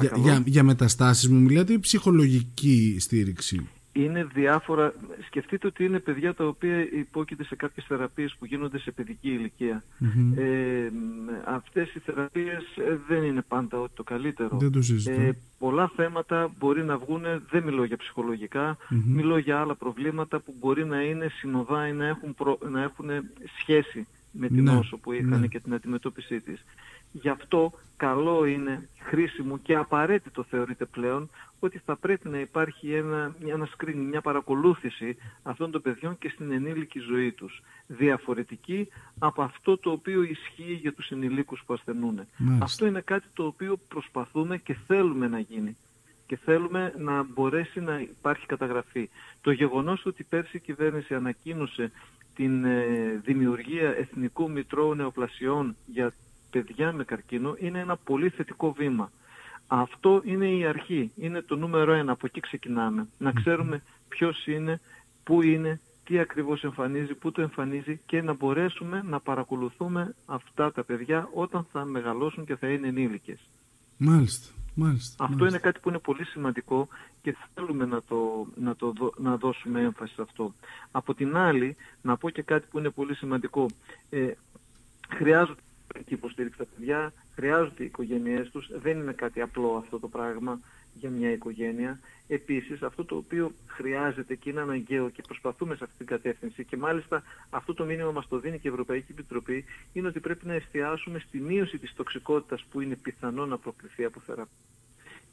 Για, 0.00 0.12
για, 0.16 0.42
για 0.46 0.62
μεταστάσεις 0.62 1.28
μου 1.28 1.40
μιλάτε 1.40 1.72
ή 1.72 1.78
ψυχολογική 1.78 2.96
στήριξη; 3.00 3.68
Είναι 3.94 4.24
διάφορα. 4.24 4.94
Σκεφτείτε 5.26 5.66
ότι 5.66 5.84
είναι 5.84 5.98
παιδιά 5.98 6.34
τα 6.34 6.46
οποία 6.46 6.80
υπόκειται 6.80 7.44
σε 7.44 7.56
κάποιες 7.56 7.86
θεραπείες 7.86 8.36
που 8.38 8.44
γίνονται 8.44 8.78
σε 8.78 8.90
παιδική 8.90 9.52
Ε, 10.36 10.90
αυτές 11.44 11.94
οι 11.94 11.98
θεραπείες 11.98 12.62
ε, 12.76 12.98
δεν 13.08 13.22
είναι 13.22 13.42
πάντα 13.48 13.80
ότι 13.80 13.94
το 13.94 14.02
καλύτερο. 14.02 14.58
Δεν 14.58 14.72
το 14.72 14.80
ε, 15.10 15.32
πολλά 15.58 15.90
θέματα 15.96 16.50
μπορεί 16.58 16.84
να 16.84 16.98
βγουν, 16.98 17.22
δεν 17.50 17.62
μιλώ 17.62 17.84
για 17.84 17.96
ψυχολογικά, 17.96 18.76
μιλώ 18.88 19.38
για 19.38 19.60
άλλα 19.60 19.74
προβλήματα 19.74 20.40
που 20.40 20.54
μπορεί 20.60 20.84
να 20.84 21.02
είναι 21.02 21.28
συνοδά 21.28 21.88
ή 21.88 21.92
να 21.92 22.06
έχουν, 22.06 22.34
να 22.70 22.82
έχουν 22.82 23.06
σχέση 23.58 24.06
με 24.30 24.48
την 24.48 24.62
ναι, 24.62 24.72
νόσο 24.72 24.96
που 24.96 25.12
είχαν 25.12 25.40
ναι. 25.40 25.46
και 25.46 25.60
την 25.60 25.74
αντιμετώπιση 25.74 26.40
της. 26.40 26.64
Γι' 27.22 27.28
αυτό 27.28 27.72
καλό 27.96 28.44
είναι, 28.44 28.88
χρήσιμο 28.98 29.58
και 29.58 29.76
απαραίτητο 29.76 30.42
θεωρείται 30.42 30.84
πλέον 30.84 31.30
ότι 31.58 31.78
θα 31.84 31.96
πρέπει 31.96 32.28
να 32.28 32.38
υπάρχει 32.38 32.92
ένα, 32.92 33.34
ένα 33.46 33.68
screening, 33.76 34.06
μια 34.08 34.20
παρακολούθηση 34.20 35.16
αυτών 35.42 35.70
των 35.70 35.82
παιδιών 35.82 36.18
και 36.18 36.28
στην 36.28 36.52
ενήλικη 36.52 36.98
ζωή 36.98 37.32
τους. 37.32 37.62
Διαφορετική 37.86 38.88
από 39.18 39.42
αυτό 39.42 39.78
το 39.78 39.90
οποίο 39.90 40.22
ισχύει 40.22 40.72
για 40.72 40.92
τους 40.92 41.10
ενηλίκους 41.10 41.62
που 41.66 41.74
ασθενούν. 41.74 42.20
Αυτό 42.62 42.86
είναι 42.86 43.00
κάτι 43.00 43.26
το 43.34 43.46
οποίο 43.46 43.78
προσπαθούμε 43.88 44.58
και 44.58 44.76
θέλουμε 44.86 45.28
να 45.28 45.38
γίνει. 45.38 45.76
Και 46.26 46.36
θέλουμε 46.36 46.94
να 46.98 47.22
μπορέσει 47.22 47.80
να 47.80 48.00
υπάρχει 48.00 48.46
καταγραφή. 48.46 49.08
Το 49.40 49.50
γεγονός 49.50 50.06
ότι 50.06 50.24
πέρσι 50.24 50.56
η 50.56 50.60
κυβέρνηση 50.60 51.14
ανακοίνωσε 51.14 51.90
την 52.34 52.64
ε, 52.64 53.20
δημιουργία 53.24 53.96
Εθνικού 53.96 54.50
Μητρώου 54.50 54.94
Νεοπλασιών 54.94 55.76
για 55.86 56.12
παιδιά 56.58 56.92
με 56.92 57.04
καρκίνο 57.04 57.54
είναι 57.58 57.78
ένα 57.78 57.96
πολύ 57.96 58.28
θετικό 58.28 58.72
βήμα. 58.72 59.10
Αυτό 59.66 60.22
είναι 60.24 60.48
η 60.48 60.64
αρχή, 60.66 61.10
είναι 61.16 61.42
το 61.42 61.56
νούμερο 61.56 61.92
ένα, 61.92 62.12
από 62.12 62.26
εκεί 62.26 62.40
ξεκινάμε. 62.40 63.08
Να 63.18 63.32
ξέρουμε 63.32 63.82
ποιος 64.08 64.46
είναι, 64.46 64.80
πού 65.24 65.42
είναι, 65.42 65.80
τι 66.04 66.18
ακριβώς 66.18 66.64
εμφανίζει, 66.64 67.14
πού 67.14 67.32
το 67.32 67.40
εμφανίζει 67.42 68.00
και 68.06 68.22
να 68.22 68.32
μπορέσουμε 68.34 69.02
να 69.06 69.20
παρακολουθούμε 69.20 70.14
αυτά 70.26 70.72
τα 70.72 70.84
παιδιά 70.84 71.28
όταν 71.34 71.66
θα 71.72 71.84
μεγαλώσουν 71.84 72.44
και 72.44 72.56
θα 72.56 72.68
είναι 72.68 72.88
ενήλικες. 72.88 73.40
Μάλιστα. 73.96 74.48
Μάλιστα, 74.76 75.24
αυτό 75.24 75.46
είναι 75.46 75.58
κάτι 75.58 75.80
που 75.80 75.88
είναι 75.88 75.98
πολύ 75.98 76.24
σημαντικό 76.24 76.88
και 77.22 77.36
θέλουμε 77.54 77.84
να, 77.84 78.02
το, 78.02 78.46
να, 78.54 78.76
το, 78.76 78.92
να 79.16 79.36
δώσουμε 79.36 79.80
έμφαση 79.80 80.14
σε 80.14 80.22
αυτό. 80.22 80.54
Από 80.90 81.14
την 81.14 81.36
άλλη, 81.36 81.76
να 82.02 82.16
πω 82.16 82.30
και 82.30 82.42
κάτι 82.42 82.66
που 82.70 82.78
είναι 82.78 82.90
πολύ 82.90 83.14
σημαντικό. 83.14 83.66
Ε, 84.10 84.30
χρειάζονται 85.08 85.60
υποστήριξη 86.06 86.58
τα 86.58 86.66
παιδιά, 86.76 87.12
χρειάζονται 87.34 87.82
οι 87.82 87.86
οικογένειές 87.86 88.50
τους. 88.50 88.68
Δεν 88.82 88.98
είναι 88.98 89.12
κάτι 89.12 89.40
απλό 89.40 89.76
αυτό 89.76 89.98
το 89.98 90.08
πράγμα 90.08 90.60
για 90.94 91.10
μια 91.10 91.30
οικογένεια. 91.30 92.00
Επίσης, 92.28 92.82
αυτό 92.82 93.04
το 93.04 93.16
οποίο 93.16 93.52
χρειάζεται 93.66 94.34
και 94.34 94.50
είναι 94.50 94.60
αναγκαίο 94.60 95.08
και 95.08 95.22
προσπαθούμε 95.26 95.74
σε 95.74 95.84
αυτή 95.84 95.96
την 95.96 96.06
κατεύθυνση 96.06 96.64
και 96.64 96.76
μάλιστα 96.76 97.22
αυτό 97.50 97.74
το 97.74 97.84
μήνυμα 97.84 98.10
μας 98.10 98.28
το 98.28 98.38
δίνει 98.38 98.58
και 98.58 98.68
η 98.68 98.70
Ευρωπαϊκή 98.70 99.12
Επιτροπή 99.12 99.64
είναι 99.92 100.08
ότι 100.08 100.20
πρέπει 100.20 100.46
να 100.46 100.54
εστιάσουμε 100.54 101.18
στη 101.18 101.38
μείωση 101.38 101.78
της 101.78 101.94
τοξικότητας 101.94 102.64
που 102.70 102.80
είναι 102.80 102.96
πιθανό 102.96 103.46
να 103.46 103.58
προκληθεί 103.58 104.04
από 104.04 104.20
θεραπεία 104.20 104.52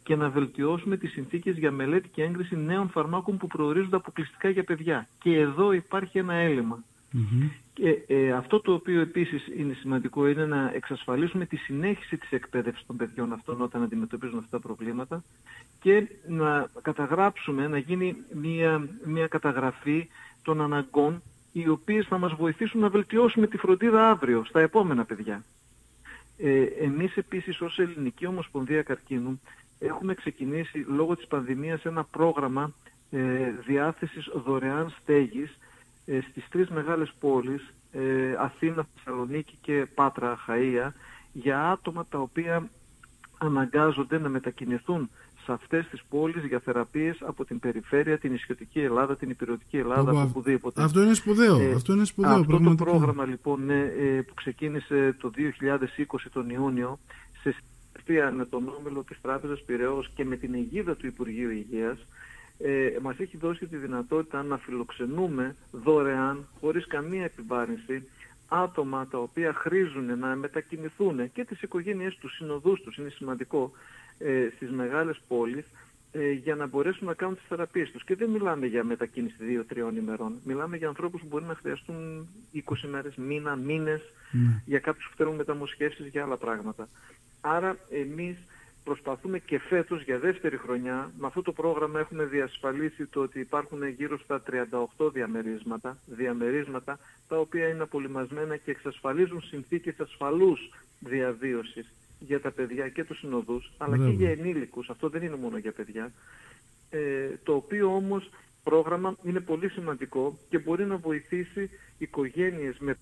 και 0.03 0.15
να 0.15 0.29
βελτιώσουμε 0.29 0.97
τις 0.97 1.11
συνθήκες 1.11 1.57
για 1.57 1.71
μελέτη 1.71 2.07
και 2.07 2.23
έγκριση 2.23 2.55
νέων 2.55 2.89
φαρμάκων 2.89 3.37
που 3.37 3.47
προορίζονται 3.47 3.95
αποκλειστικά 3.95 4.49
για 4.49 4.63
παιδιά. 4.63 5.07
Και 5.19 5.37
εδώ 5.37 5.71
υπάρχει 5.71 6.17
ένα 6.17 6.33
έλλειμμα. 6.33 6.83
Και 7.73 8.03
ε, 8.07 8.31
αυτό 8.31 8.59
το 8.59 8.73
οποίο 8.73 9.01
επίσης 9.01 9.47
είναι 9.57 9.73
σημαντικό 9.73 10.27
είναι 10.27 10.45
να 10.45 10.71
εξασφαλίσουμε 10.73 11.45
τη 11.45 11.55
συνέχιση 11.55 12.17
της 12.17 12.31
εκπαίδευσης 12.31 12.85
των 12.85 12.97
παιδιών 12.97 13.33
αυτών 13.33 13.61
όταν 13.61 13.83
αντιμετωπίζουν 13.83 14.37
αυτά 14.37 14.59
τα 14.59 14.67
προβλήματα 14.67 15.23
και 15.81 16.07
να 16.27 16.69
καταγράψουμε, 16.81 17.67
να 17.67 17.77
γίνει 17.77 18.15
μια, 18.33 18.87
μια 19.05 19.27
καταγραφή 19.27 20.07
των 20.41 20.61
αναγκών 20.61 21.21
οι 21.51 21.67
οποίες 21.67 22.05
θα 22.07 22.17
μας 22.17 22.33
βοηθήσουν 22.33 22.79
να 22.79 22.89
βελτιώσουμε 22.89 23.47
τη 23.47 23.57
φροντίδα 23.57 24.09
αύριο 24.09 24.43
στα 24.43 24.59
επόμενα 24.59 25.05
παιδιά. 25.05 25.43
Ε, 26.37 26.63
εμείς 26.63 27.17
επίσης 27.17 27.61
ως 27.61 27.79
Ελληνική 27.79 28.25
Ομοσπονδία 28.25 28.81
Καρκίνου 28.81 29.41
έχουμε 29.79 30.13
ξεκινήσει 30.13 30.85
λόγω 30.87 31.15
της 31.15 31.27
πανδημίας 31.27 31.85
ένα 31.85 32.03
πρόγραμμα 32.03 32.73
ε, 33.11 33.51
διάθεσης 33.65 34.29
δωρεάν 34.45 34.93
στέγης 35.01 35.57
ε, 36.05 36.19
στις 36.29 36.49
τρεις 36.49 36.69
μεγάλες 36.69 37.13
πόλεις, 37.19 37.73
ε, 37.91 38.35
Αθήνα, 38.39 38.87
Θεσσαλονίκη 38.95 39.57
και 39.61 39.87
Πάτρα, 39.95 40.37
Χαΐα, 40.47 40.91
για 41.33 41.69
άτομα 41.69 42.05
τα 42.09 42.19
οποία 42.19 42.69
αναγκάζονται 43.37 44.19
να 44.19 44.29
μετακινηθούν 44.29 45.09
σε 45.43 45.51
αυτές 45.51 45.87
τις 45.87 46.01
πόλεις 46.09 46.45
για 46.45 46.59
θεραπείες 46.59 47.17
από 47.21 47.45
την 47.45 47.59
περιφέρεια, 47.59 48.17
την 48.17 48.33
ισιωτική 48.33 48.79
Ελλάδα, 48.79 49.15
την 49.15 49.29
υπηρετική 49.29 49.77
Ελλάδα, 49.77 50.11
από 50.11 50.21
οπουδήποτε. 50.21 50.83
Αυτό 50.83 51.01
είναι 51.01 51.13
σπουδαίο. 51.13 51.59
Ε, 51.59 51.73
αυτό 51.73 51.93
είναι 51.93 52.05
σπουδαίο 52.05 52.39
αυτό 52.39 52.59
το 52.59 52.75
πρόγραμμα 52.75 53.25
λοιπόν 53.25 53.69
ε, 53.69 54.21
που 54.27 54.33
ξεκίνησε 54.33 55.15
το 55.19 55.31
2020 55.37 56.17
τον 56.33 56.49
Ιούνιο 56.49 56.99
σε 57.41 57.55
συνεργασία 58.05 58.37
με 58.37 58.45
τον 58.45 58.73
Όμιλο 58.79 59.03
της 59.03 59.21
Τράπεζας 59.21 59.61
Πυραιός 59.65 60.09
και 60.15 60.25
με 60.25 60.35
την 60.35 60.53
αιγίδα 60.53 60.95
του 60.95 61.07
Υπουργείου 61.07 61.49
Υγείας 61.49 61.97
ε, 62.63 62.97
μας 63.01 63.19
έχει 63.19 63.37
δώσει 63.37 63.65
τη 63.65 63.77
δυνατότητα 63.77 64.43
να 64.43 64.57
φιλοξενούμε 64.57 65.55
δωρεάν, 65.71 66.47
χωρίς 66.59 66.87
καμία 66.87 67.23
επιβάρυνση, 67.23 68.07
άτομα 68.47 69.07
τα 69.07 69.17
οποία 69.17 69.53
χρήζουν 69.53 70.19
να 70.19 70.35
μετακινηθούν 70.35 71.31
και 71.31 71.45
τις 71.45 71.61
οικογένειές 71.61 72.15
τους, 72.15 72.35
συνοδούς 72.35 72.81
τους, 72.81 72.97
είναι 72.97 73.09
σημαντικό, 73.09 73.71
ε, 74.17 74.49
στις 74.55 74.71
μεγάλες 74.71 75.21
πόλεις, 75.27 75.65
ε, 76.11 76.31
για 76.31 76.55
να 76.55 76.67
μπορέσουν 76.67 77.07
να 77.07 77.13
κάνουν 77.13 77.35
τις 77.35 77.45
θεραπείες 77.47 77.91
τους. 77.91 78.03
Και 78.03 78.15
δεν 78.15 78.29
μιλάμε 78.29 78.65
για 78.65 78.83
μετακίνηση 78.83 79.35
2-3 79.39 79.97
ημερών. 79.97 80.39
Μιλάμε 80.43 80.77
για 80.77 80.87
ανθρώπους 80.87 81.21
που 81.21 81.27
μπορεί 81.27 81.45
να 81.45 81.55
χρειαστούν 81.55 82.27
20 82.51 82.87
μέρες, 82.87 83.15
μήνα, 83.15 83.55
μήνες, 83.55 84.01
ναι. 84.31 84.61
για 84.65 84.79
κάποιους 84.79 85.09
που 85.09 85.15
θέλουν 85.15 85.35
μεταμοσχεύσεις, 85.35 86.07
για 86.07 86.23
άλλα 86.23 86.37
πράγματα. 86.37 86.87
Άρα 87.41 87.77
εμείς 87.89 88.37
προσπαθούμε 88.83 89.39
και 89.39 89.59
φέτος 89.59 90.03
για 90.03 90.19
δεύτερη 90.19 90.57
χρονιά, 90.57 91.11
με 91.17 91.27
αυτό 91.27 91.41
το 91.41 91.51
πρόγραμμα 91.51 91.99
έχουμε 91.99 92.23
διασφαλίσει 92.23 93.05
το 93.05 93.21
ότι 93.21 93.39
υπάρχουν 93.39 93.87
γύρω 93.87 94.19
στα 94.19 94.41
38 94.97 95.11
διαμερίσματα, 95.13 95.97
διαμερίσματα 96.05 96.99
τα 97.27 97.37
οποία 97.39 97.67
είναι 97.67 97.83
απολυμασμένα 97.83 98.57
και 98.57 98.71
εξασφαλίζουν 98.71 99.41
συνθήκες 99.41 99.99
ασφαλούς 99.99 100.69
διαβίωσης 100.99 101.91
για 102.19 102.41
τα 102.41 102.51
παιδιά 102.51 102.89
και 102.89 103.03
τους 103.03 103.17
συνοδούς, 103.17 103.71
αλλά 103.77 103.97
και 103.97 104.09
για 104.09 104.29
ενήλικους, 104.31 104.89
αυτό 104.89 105.09
δεν 105.09 105.21
είναι 105.21 105.35
μόνο 105.35 105.57
για 105.57 105.71
παιδιά, 105.71 106.11
ε, 106.89 107.27
το 107.43 107.53
οποίο 107.55 107.95
όμως 107.95 108.29
πρόγραμμα 108.63 109.15
είναι 109.23 109.39
πολύ 109.39 109.69
σημαντικό 109.69 110.37
και 110.49 110.59
μπορεί 110.59 110.85
να 110.85 110.97
βοηθήσει 110.97 111.69
οικογένειες 111.97 112.77
με 112.79 112.97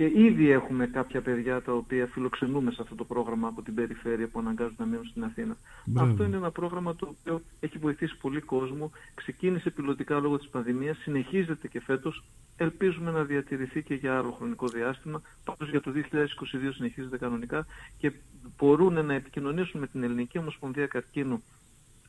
και 0.00 0.10
ήδη 0.14 0.50
έχουμε 0.50 0.86
κάποια 0.86 1.20
παιδιά 1.20 1.62
τα 1.62 1.72
οποία 1.72 2.06
φιλοξενούμε 2.06 2.70
σε 2.70 2.82
αυτό 2.82 2.94
το 2.94 3.04
πρόγραμμα 3.04 3.48
από 3.48 3.62
την 3.62 3.74
περιφέρεια 3.74 4.28
που 4.28 4.38
αναγκάζονται 4.38 4.82
να 4.82 4.86
μείνουν 4.86 5.04
στην 5.04 5.24
Αθήνα. 5.24 5.56
Αυτό 5.96 6.24
είναι 6.24 6.36
ένα 6.36 6.50
πρόγραμμα 6.50 6.96
το 6.96 7.14
οποίο 7.20 7.42
έχει 7.60 7.78
βοηθήσει 7.78 8.16
πολύ 8.16 8.40
κόσμο. 8.40 8.90
Ξεκίνησε 9.14 9.70
πιλωτικά 9.70 10.18
λόγω 10.20 10.38
της 10.38 10.48
πανδημίας, 10.48 10.98
συνεχίζεται 10.98 11.68
και 11.68 11.80
φέτος. 11.80 12.24
Ελπίζουμε 12.56 13.10
να 13.10 13.24
διατηρηθεί 13.24 13.82
και 13.82 13.94
για 13.94 14.18
άλλο 14.18 14.30
χρονικό 14.30 14.68
διάστημα. 14.68 15.22
Πάντως 15.44 15.70
για 15.70 15.80
το 15.80 15.90
2022 15.90 16.72
συνεχίζεται 16.74 17.18
κανονικά 17.18 17.66
και 17.98 18.12
μπορούν 18.56 19.04
να 19.04 19.14
επικοινωνήσουν 19.14 19.80
με 19.80 19.86
την 19.86 20.02
Ελληνική 20.02 20.38
Ομοσπονδία 20.38 20.86
Καρκίνου 20.86 21.42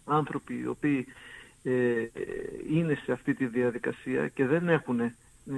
άνθρωποι 0.06 0.60
οι 0.60 0.68
οποίοι 0.68 1.06
ε, 1.64 1.72
ε 1.72 2.10
είναι 2.70 2.98
σε 3.06 3.12
αυτή 3.12 3.34
τη 3.34 3.46
διαδικασία 3.46 4.28
και 4.28 4.46
δεν 4.46 4.70
έχουν 4.70 5.00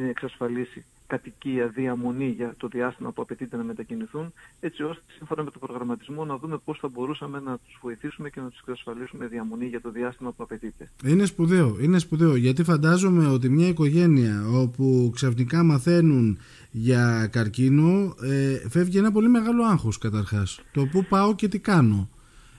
εξασφαλίσει 0.09 0.85
κατοικία, 1.07 1.67
διαμονή 1.67 2.27
για 2.27 2.53
το 2.57 2.67
διάστημα 2.67 3.11
που 3.11 3.21
απαιτείται 3.21 3.57
να 3.57 3.63
μετακινηθούν, 3.63 4.33
έτσι 4.59 4.83
ώστε 4.83 5.03
σύμφωνα 5.17 5.43
με 5.43 5.51
τον 5.51 5.61
προγραμματισμό 5.61 6.25
να 6.25 6.37
δούμε 6.37 6.57
πώς 6.65 6.79
θα 6.79 6.87
μπορούσαμε 6.87 7.39
να 7.39 7.57
τους 7.57 7.77
βοηθήσουμε 7.81 8.29
και 8.29 8.39
να 8.39 8.49
τους 8.49 8.59
εξασφαλίσουμε 8.59 9.27
διαμονή 9.27 9.65
για 9.65 9.81
το 9.81 9.91
διάστημα 9.91 10.31
που 10.31 10.43
απαιτείται. 10.43 10.89
Είναι 11.05 11.25
σπουδαίο, 11.25 11.77
είναι 11.81 11.99
σπουδαίο, 11.99 12.35
γιατί 12.35 12.63
φαντάζομαι 12.63 13.27
ότι 13.27 13.49
μια 13.49 13.67
οικογένεια 13.67 14.45
όπου 14.53 15.11
ξαφνικά 15.15 15.63
μαθαίνουν 15.63 16.37
για 16.71 17.27
καρκίνο, 17.31 18.15
ε, 18.21 18.69
φεύγει 18.69 18.97
ένα 18.97 19.11
πολύ 19.11 19.29
μεγάλο 19.29 19.63
άγχος 19.63 19.97
καταρχάς. 19.97 20.61
Το 20.71 20.85
πού 20.85 21.05
πάω 21.05 21.35
και 21.35 21.47
τι 21.47 21.59
κάνω. 21.59 22.09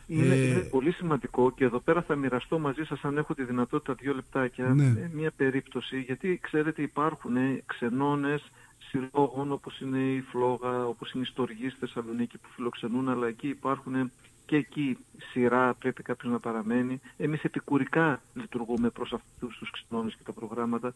Είναι, 0.06 0.34
ε... 0.34 0.46
είναι 0.46 0.60
πολύ 0.60 0.92
σημαντικό 0.92 1.52
και 1.52 1.64
εδώ 1.64 1.78
πέρα 1.78 2.02
θα 2.02 2.16
μοιραστώ 2.16 2.58
μαζί 2.58 2.84
σας 2.84 3.04
αν 3.04 3.16
έχω 3.16 3.34
τη 3.34 3.44
δυνατότητα 3.44 3.94
δύο 3.94 4.14
λεπτάκια 4.14 4.68
ναι. 4.68 4.84
Ε, 4.84 5.10
μια 5.12 5.32
περίπτωση 5.36 6.00
γιατί 6.00 6.38
ξέρετε 6.42 6.82
υπάρχουν 6.82 7.36
ξενώνες 7.66 8.50
συλλόγων 8.78 9.52
όπως 9.52 9.80
είναι 9.80 9.98
η 9.98 10.20
Φλόγα, 10.20 10.86
όπως 10.86 11.12
είναι 11.12 11.22
η 11.22 11.26
Στοργή 11.26 11.68
στη 11.68 11.78
Θεσσαλονίκη 11.78 12.38
που 12.38 12.48
φιλοξενούν 12.54 13.08
αλλά 13.08 13.26
εκεί 13.26 13.48
υπάρχουν 13.48 14.10
και 14.46 14.56
εκεί 14.56 14.98
σειρά 15.30 15.74
πρέπει 15.74 16.02
κάποιος 16.02 16.32
να 16.32 16.38
παραμένει. 16.38 17.00
Εμείς 17.16 17.44
επικουρικά 17.44 18.20
λειτουργούμε 18.34 18.90
προς 18.90 19.12
αυτούς 19.12 19.58
τους 19.58 19.70
ξενώνες 19.70 20.14
και 20.14 20.22
τα 20.24 20.32
προγραμματα 20.32 20.94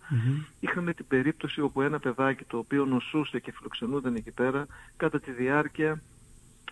Είχαμε 0.61 0.95
την 0.95 1.07
περίπτωση 1.09 1.61
όπου 1.61 1.83
ένα 1.83 1.99
παιδάκι 1.99 2.45
το 2.45 2.59
οποίο 2.59 2.85
νοσούσε 2.85 3.41
και 3.41 3.53
φιλοξενούνταν 3.53 4.15
εκεί 4.15 4.31
πέρα 4.31 4.67
κατά 4.97 5.21
τη 5.21 5.31
διάρκεια 5.31 6.03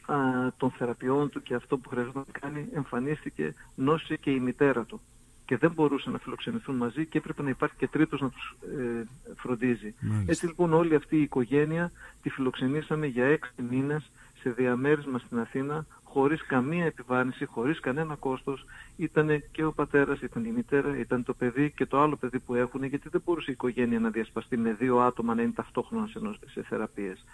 α, 0.07 0.17
των 0.57 0.71
θεραπείων 0.71 1.31
του 1.31 1.43
και 1.43 1.55
αυτό 1.55 1.79
που 1.79 1.89
χρειαζόταν 1.89 2.25
να 2.33 2.39
κάνει 2.41 2.69
εμφανίστηκε 2.75 3.55
νόση 3.75 4.19
και 4.19 4.31
η 4.31 4.41
μητέρα 4.41 4.85
του 4.85 5.01
και 5.47 5.57
δεν 5.57 5.73
μπορούσαν 5.73 6.13
να 6.13 6.19
φιλοξενηθούν 6.19 6.77
μαζί 6.77 7.07
και 7.07 7.19
έπρεπε 7.19 7.43
να 7.43 7.49
υπάρχει 7.49 7.77
και 7.77 7.89
τρίτος 7.89 8.21
να 8.21 8.31
τους 8.31 8.57
ε, 8.79 9.03
φροντίζει. 9.37 9.95
Έτσι 10.27 10.47
λοιπόν 10.47 10.73
όλη 10.73 10.95
αυτή 10.95 11.17
η 11.17 11.23
οικογένεια 11.23 11.93
τη 12.23 12.31
φιλοξενήσαμε 12.31 13.07
για 13.07 13.25
έξι 13.25 13.63
μήνες 13.71 14.11
σε 14.41 14.51
διαμέρισμα 14.51 15.19
στην 15.19 15.39
Αθήνα 15.39 15.87
χωρίς 16.09 16.47
καμία 16.47 16.85
επιβάρυνση, 16.85 17.45
χωρίς 17.45 17.81
κανένα 17.81 18.15
κόστος. 18.15 18.65
Ήταν 18.97 19.43
και 19.53 19.65
ο 19.65 19.73
πατέρας, 19.73 20.21
ήταν 20.21 20.45
η 20.45 20.51
μητέρα, 20.51 20.99
ήταν 20.99 21.25
το 21.25 21.35
παιδί 21.35 21.71
και 21.71 21.87
το 21.87 22.01
άλλο 22.01 22.17
παιδί 22.17 22.39
που 22.39 22.55
έχουν, 22.55 22.85
γιατί 22.85 23.09
δεν 23.09 23.23
μπορούσε 23.25 23.51
η 23.51 23.53
οικογένεια 23.53 24.01
να 24.01 24.11
διασπαστεί 24.11 24.57
με 24.57 24.73
δύο 24.73 24.99
άτομα 24.99 25.35
να 25.35 25.43
είναι 25.43 25.53
ταυτόχρονα 25.53 26.07
σε, 26.07 26.21
σε 26.51 26.63
θεραπείες. 26.63 27.25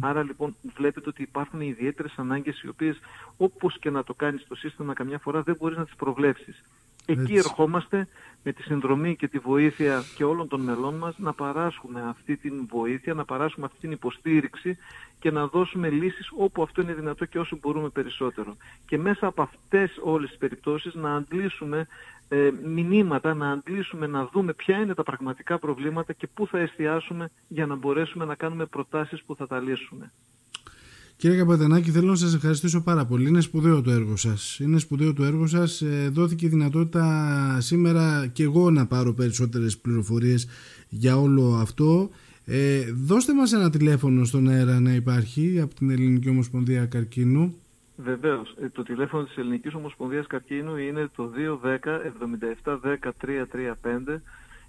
Άρα 0.00 0.22
λοιπόν 0.22 0.54
βλέπετε 0.76 1.08
ότι 1.08 1.22
υπάρχουν 1.22 1.60
ιδιαίτερες 1.60 2.14
ανάγκες 2.16 2.62
οι 2.62 2.68
οποίες 2.68 2.98
όπως 3.36 3.78
και 3.78 3.90
να 3.90 4.04
το 4.04 4.14
κάνεις 4.14 4.46
το 4.48 4.54
σύστημα 4.54 4.92
καμιά 4.92 5.18
φορά 5.18 5.42
δεν 5.42 5.56
μπορείς 5.58 5.76
να 5.76 5.84
τις 5.84 5.94
προβλέψεις. 5.94 6.64
Εκεί 7.10 7.36
ερχόμαστε 7.36 8.08
με 8.42 8.52
τη 8.52 8.62
συνδρομή 8.62 9.16
και 9.16 9.28
τη 9.28 9.38
βοήθεια 9.38 10.04
και 10.14 10.24
όλων 10.24 10.48
των 10.48 10.60
μελών 10.60 10.94
μας 10.94 11.14
να 11.18 11.32
παράσχουμε 11.32 12.04
αυτή 12.08 12.36
την 12.36 12.66
βοήθεια, 12.68 13.14
να 13.14 13.24
παράσχουμε 13.24 13.66
αυτή 13.66 13.78
την 13.78 13.90
υποστήριξη 13.90 14.78
και 15.18 15.30
να 15.30 15.46
δώσουμε 15.46 15.88
λύσεις 15.88 16.30
όπου 16.36 16.62
αυτό 16.62 16.82
είναι 16.82 16.94
δυνατό 16.94 17.24
και 17.24 17.38
όσο 17.38 17.58
μπορούμε 17.60 17.88
περισσότερο. 17.88 18.56
Και 18.86 18.98
μέσα 18.98 19.26
από 19.26 19.42
αυτές 19.42 19.98
όλες 20.02 20.28
τις 20.28 20.38
περιπτώσεις 20.38 20.94
να 20.94 21.14
αντλήσουμε 21.14 21.86
ε, 22.28 22.50
μηνύματα, 22.64 23.34
να 23.34 23.50
αντλήσουμε, 23.50 24.06
να 24.06 24.26
δούμε 24.26 24.52
ποια 24.52 24.76
είναι 24.76 24.94
τα 24.94 25.02
πραγματικά 25.02 25.58
προβλήματα 25.58 26.12
και 26.12 26.26
πού 26.26 26.46
θα 26.46 26.58
εστιάσουμε 26.58 27.30
για 27.48 27.66
να 27.66 27.74
μπορέσουμε 27.74 28.24
να 28.24 28.34
κάνουμε 28.34 28.66
προτάσεις 28.66 29.22
που 29.22 29.34
θα 29.34 29.46
τα 29.46 29.60
λύσουμε. 29.60 30.12
Κύριε 31.18 31.36
Καπατανάκη, 31.36 31.90
θέλω 31.90 32.06
να 32.06 32.14
σας 32.14 32.34
ευχαριστήσω 32.34 32.82
πάρα 32.82 33.04
πολύ. 33.04 33.28
Είναι 33.28 33.40
σπουδαίο 33.40 33.82
το 33.82 33.90
έργο 33.90 34.16
σας. 34.16 34.58
Είναι 34.58 34.78
σπουδαίο 34.78 35.12
το 35.12 35.24
έργο 35.24 35.46
σας. 35.46 35.82
Ε, 35.82 36.08
δόθηκε 36.12 36.46
η 36.46 36.48
δυνατότητα 36.48 37.56
σήμερα 37.60 38.26
και 38.26 38.42
εγώ 38.42 38.70
να 38.70 38.86
πάρω 38.86 39.12
περισσότερες 39.12 39.78
πληροφορίες 39.78 40.48
για 40.88 41.16
όλο 41.16 41.54
αυτό. 41.54 42.10
Ε, 42.44 42.92
δώστε 42.92 43.34
μας 43.34 43.52
ένα 43.52 43.70
τηλέφωνο 43.70 44.24
στον 44.24 44.48
αέρα 44.48 44.80
να 44.80 44.94
υπάρχει 44.94 45.60
από 45.60 45.74
την 45.74 45.90
Ελληνική 45.90 46.28
Ομοσπονδία 46.28 46.86
Καρκίνου. 46.86 47.54
Βεβαίως. 47.96 48.54
Ε, 48.62 48.68
το 48.68 48.82
τηλέφωνο 48.82 49.24
της 49.24 49.36
Ελληνικής 49.36 49.74
Ομοσπονδίας 49.74 50.26
Καρκίνου 50.26 50.76
είναι 50.76 51.08
το 51.16 51.30
210 51.36 52.02
77 52.64 52.78
10 52.82 53.12
335 53.20 54.20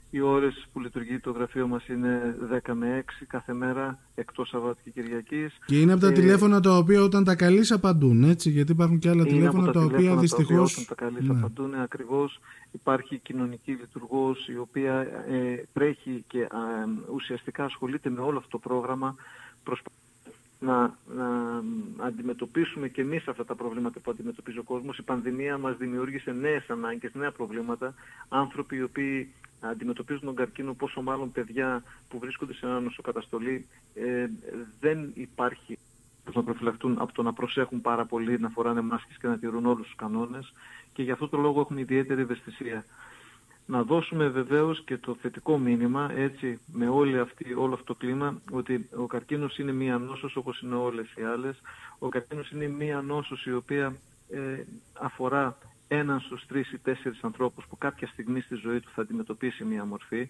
οι 0.09 0.19
ώρες 0.19 0.67
που 0.73 0.79
λειτουργεί 0.79 1.19
το 1.19 1.31
γραφείο 1.31 1.67
μας 1.67 1.87
είναι 1.87 2.35
10 2.65 2.73
με 2.73 3.03
6 3.07 3.23
κάθε 3.27 3.53
μέρα 3.53 3.99
εκτός 4.15 4.47
Σαββάτου 4.49 4.79
και 4.83 4.89
Κυριακής. 4.89 5.57
Και 5.65 5.79
είναι 5.79 5.91
από 5.91 6.01
τα 6.01 6.07
ε, 6.07 6.11
τηλέφωνα 6.11 6.59
τα 6.59 6.77
οποία 6.77 7.01
όταν 7.01 7.23
τα 7.23 7.35
καλείς 7.35 7.71
απαντούν, 7.71 8.23
έτσι, 8.23 8.49
γιατί 8.49 8.71
υπάρχουν 8.71 8.99
και 8.99 9.09
άλλα 9.09 9.23
τηλέφωνα 9.23 9.65
τα, 9.65 9.71
τα 9.71 9.81
οποία 9.81 10.15
δυστυχώς... 10.15 10.71
όταν 10.71 10.85
τα 10.85 10.95
καλείς 10.95 11.27
ναι. 11.27 11.37
απαντούν, 11.37 11.73
ακριβώς 11.73 12.39
υπάρχει 12.71 13.17
κοινωνική 13.17 13.71
λειτουργός 13.71 14.47
η 14.47 14.57
οποία 14.57 14.93
ε, 15.29 15.63
τρέχει 15.73 16.23
και 16.27 16.47
ουσιαστικά 17.13 17.63
ασχολείται 17.63 18.09
με 18.09 18.21
όλο 18.21 18.37
αυτό 18.37 18.49
το 18.49 18.57
πρόγραμμα 18.57 19.15
να, 20.59 20.97
να 21.15 21.27
αντιμετωπίσουμε 21.97 22.87
και 22.87 23.01
εμείς 23.01 23.27
αυτά 23.27 23.45
τα 23.45 23.55
προβλήματα 23.55 23.99
που 23.99 24.11
αντιμετωπίζει 24.11 24.57
ο 24.57 24.63
κόσμος. 24.63 24.97
Η 24.97 25.01
πανδημία 25.01 25.57
μας 25.57 25.77
δημιούργησε 25.77 26.31
νέες 26.31 26.69
ανάγκες, 26.69 27.13
νέα 27.13 27.31
προβλήματα. 27.31 27.93
Άνθρωποι 28.29 28.75
οι 28.75 28.83
οποίοι 28.83 29.29
αντιμετωπίζουν 29.59 30.25
τον 30.25 30.35
καρκίνο, 30.35 30.73
πόσο 30.73 31.01
μάλλον 31.01 31.31
παιδιά 31.31 31.83
που 32.09 32.19
βρίσκονται 32.19 32.53
σε 32.53 32.65
ένα 32.65 32.79
νοσοκαταστολή, 32.79 33.65
ε, 33.93 34.27
δεν 34.79 35.11
υπάρχει 35.13 35.77
να 36.33 36.43
προφυλακτούν 36.43 36.97
από 36.99 37.13
το 37.13 37.23
να 37.23 37.33
προσέχουν 37.33 37.81
πάρα 37.81 38.05
πολύ, 38.05 38.39
να 38.39 38.49
φοράνε 38.49 38.81
μάσκες 38.81 39.17
και 39.17 39.27
να 39.27 39.37
τηρούν 39.37 39.65
όλους 39.65 39.85
τους 39.85 39.95
κανόνες 39.95 40.53
και 40.93 41.03
γι' 41.03 41.11
αυτό 41.11 41.27
το 41.27 41.37
λόγο 41.37 41.59
έχουν 41.59 41.77
ιδιαίτερη 41.77 42.21
ευαισθησία 42.21 42.85
να 43.69 43.83
δώσουμε 43.83 44.27
βεβαίως 44.27 44.83
και 44.83 44.97
το 44.97 45.15
θετικό 45.21 45.57
μήνυμα 45.57 46.11
έτσι 46.15 46.59
με 46.73 46.87
όλη 46.87 47.19
αυτή, 47.19 47.53
όλο 47.53 47.73
αυτό 47.73 47.85
το 47.85 47.95
κλίμα 47.95 48.41
ότι 48.51 48.89
ο 48.95 49.05
καρκίνος 49.05 49.57
είναι 49.57 49.71
μία 49.71 49.97
νόσος 49.97 50.35
όπως 50.35 50.61
είναι 50.61 50.75
όλες 50.75 51.13
οι 51.15 51.23
άλλες. 51.23 51.61
Ο 51.99 52.09
καρκίνος 52.09 52.51
είναι 52.51 52.67
μία 52.67 53.01
νόσος 53.01 53.45
η 53.45 53.53
οποία 53.53 53.95
ε, 54.29 54.63
αφορά 54.93 55.57
έναν 55.91 56.19
στους 56.19 56.45
τρεις 56.47 56.71
ή 56.71 56.77
τέσσερις 56.77 57.23
ανθρώπους 57.23 57.65
που 57.69 57.77
κάποια 57.77 58.07
στιγμή 58.07 58.41
στη 58.41 58.55
ζωή 58.55 58.79
του 58.79 58.89
θα 58.95 59.01
αντιμετωπίσει 59.01 59.63
μία 59.63 59.85
μορφή. 59.85 60.29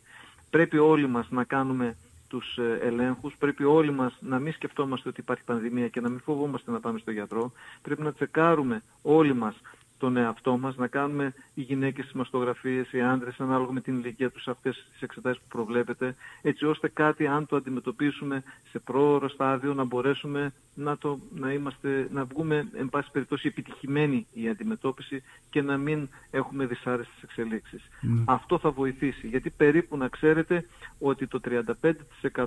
Πρέπει 0.50 0.78
όλοι 0.78 1.08
μας 1.08 1.30
να 1.30 1.44
κάνουμε 1.44 1.96
τους 2.28 2.58
ε, 2.58 2.80
ελέγχους, 2.82 3.36
πρέπει 3.40 3.64
όλοι 3.64 3.92
μας 3.92 4.18
να 4.20 4.40
μην 4.40 4.54
σκεφτόμαστε 4.54 5.10
ότι 5.10 5.20
υπάρχει 5.22 5.44
πανδημία 5.44 5.88
και 5.88 6.02
να 6.02 6.10
μην 6.10 6.20
φοβόμαστε 6.20 6.72
να 6.72 6.80
πάμε 6.80 7.00
στο 7.00 7.12
γιατρό. 7.12 7.52
Πρέπει 7.82 8.02
να 8.02 8.14
τσεκάρουμε 8.14 8.82
όλοι 9.02 9.34
μας 9.34 9.56
τον 10.00 10.18
εαυτό 10.18 10.58
μας, 10.58 10.76
να 10.76 10.88
κάνουμε 10.88 11.34
οι 11.54 11.62
γυναίκες 11.62 12.06
τις 12.06 12.14
μαστογραφίες, 12.14 12.92
οι 12.92 13.02
άντρες 13.02 13.40
ανάλογα 13.40 13.72
με 13.72 13.82
την 13.82 13.98
ηλικία 13.98 14.30
τους 14.30 14.48
αυτές 14.48 14.88
τις 14.92 15.02
εξετάσεις 15.02 15.42
που 15.42 15.48
προβλέπετε, 15.48 16.16
έτσι 16.42 16.66
ώστε 16.66 16.88
κάτι 16.88 17.28
αν 17.28 17.46
το 17.46 17.56
αντιμετωπίσουμε 17.56 18.44
σε 18.72 18.80
πρόωρο 18.80 19.30
στάδιο 19.30 19.74
να 19.74 19.84
μπορέσουμε 19.84 20.54
να, 20.76 20.98
το, 20.98 21.20
να, 21.36 21.52
είμαστε, 21.52 22.08
να 22.12 22.24
βγούμε 22.26 22.68
εν 22.74 22.90
πάση 22.90 23.12
περιπτώσει 23.12 23.48
επιτυχημένοι 23.48 24.28
η 24.34 24.50
αντιμετώπιση 24.50 25.24
και 25.50 25.62
να 25.62 25.78
μην 25.78 26.10
έχουμε 26.32 26.66
δυσάρεστες 26.66 27.24
εξελίξεις. 27.24 27.82
Ναι. 28.02 28.24
Αυτό 28.26 28.58
θα 28.58 28.72
βοηθήσει, 28.72 29.28
γιατί 29.28 29.50
περίπου 29.50 29.98
να 29.98 30.08
ξέρετε 30.08 30.66
ότι 31.00 31.28
το 31.28 31.40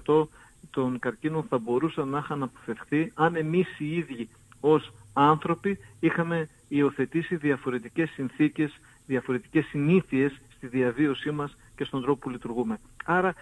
35% 0.06 0.26
των 0.70 0.98
καρκίνων 0.98 1.42
θα 1.48 1.58
μπορούσαν 1.58 2.08
να 2.08 2.18
είχαν 2.18 2.42
αποφευχθεί 2.42 3.12
αν 3.14 3.36
εμείς 3.36 3.78
οι 3.78 3.96
ίδιοι 3.96 4.28
ως 4.60 4.92
άνθρωποι 5.12 5.78
είχαμε 6.00 6.48
υιοθετήσει 6.76 7.36
διαφορετικές 7.36 8.10
συνθήκες, 8.10 8.80
διαφορετικές 9.06 9.64
συνήθειες 9.66 10.40
στη 10.56 10.66
διαβίωσή 10.66 11.30
μας 11.30 11.56
και 11.76 11.84
στον 11.84 12.02
τρόπο 12.02 12.18
που 12.18 12.30
λειτουργούμε. 12.30 12.78
Άρα 13.04 13.34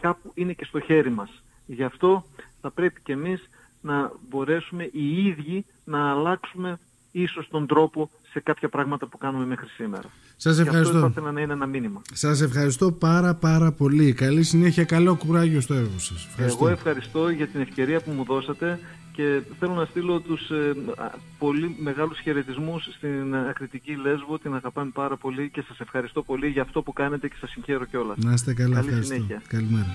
κάπου 0.00 0.32
είναι 0.34 0.52
και 0.52 0.64
στο 0.64 0.80
χέρι 0.80 1.10
μας. 1.10 1.42
Γι' 1.66 1.82
αυτό 1.84 2.24
θα 2.60 2.70
πρέπει 2.70 3.00
και 3.02 3.12
εμείς 3.12 3.48
να 3.80 4.12
μπορέσουμε 4.28 4.88
οι 4.92 5.26
ίδιοι 5.26 5.64
να 5.84 6.10
αλλάξουμε 6.10 6.78
ίσως 7.12 7.48
τον 7.48 7.66
τρόπο 7.66 8.10
σε 8.36 8.42
κάποια 8.42 8.68
πράγματα 8.68 9.06
που 9.06 9.18
κάνουμε 9.18 9.46
μέχρι 9.46 9.66
σήμερα. 9.68 10.08
Σας 10.36 10.58
ευχαριστώ. 10.58 10.90
Και 10.90 10.96
αυτό 10.96 11.08
θα 11.08 11.12
ήθελα 11.12 11.32
να 11.32 11.40
είναι 11.40 11.52
ένα 11.52 11.66
μήνυμα. 11.66 12.02
Σας 12.12 12.40
ευχαριστώ 12.40 12.92
πάρα 12.92 13.34
πάρα 13.34 13.72
πολύ. 13.72 14.12
Καλή 14.12 14.42
συνέχεια, 14.42 14.84
καλό 14.84 15.14
κουράγιο 15.14 15.60
στο 15.60 15.74
έργο 15.74 15.98
σας. 15.98 16.28
Εγώ 16.36 16.68
ευχαριστώ 16.68 17.28
για 17.28 17.46
την 17.46 17.60
ευκαιρία 17.60 18.00
που 18.00 18.10
μου 18.10 18.24
δώσατε 18.24 18.78
και 19.12 19.40
θέλω 19.58 19.74
να 19.74 19.84
στείλω 19.84 20.20
τους 20.20 20.50
ε, 20.50 20.72
πολύ 21.38 21.76
μεγάλους 21.78 22.18
χαιρετισμούς 22.18 22.88
στην 22.96 23.36
ακριτική 23.36 23.94
Λέσβο, 23.94 24.38
την 24.38 24.54
αγαπάμε 24.54 24.90
πάρα 24.94 25.16
πολύ 25.16 25.50
και 25.50 25.62
σας 25.68 25.80
ευχαριστώ 25.80 26.22
πολύ 26.22 26.48
για 26.48 26.62
αυτό 26.62 26.82
που 26.82 26.92
κάνετε 26.92 27.28
και 27.28 27.36
σας 27.40 27.50
συγχαίρω 27.50 27.84
κιόλας. 27.84 28.16
Να 28.18 28.32
είστε 28.32 28.54
καλά, 28.54 28.74
Καλή 28.74 28.86
ευχαριστώ. 28.86 29.14
Συνέχεια. 29.14 29.42
Καλημέρα. 29.48 29.86